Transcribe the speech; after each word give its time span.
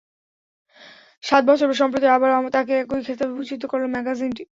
সাত 1.23 1.43
বছর 1.49 1.67
পর 1.69 1.77
সম্প্রতি 1.81 2.07
আবারও 2.09 2.53
তাঁকে 2.55 2.73
একই 2.81 3.01
খেতাবে 3.07 3.33
ভূষিত 3.37 3.63
করল 3.71 3.85
ম্যাগাজিনটি। 3.95 4.43